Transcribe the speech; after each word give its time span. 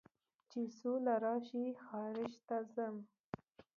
چې 0.49 0.61
سوله 0.79 1.13
راشي 1.25 1.65
خارج 1.83 2.33
ته 2.47 2.57
ځم 2.73 2.95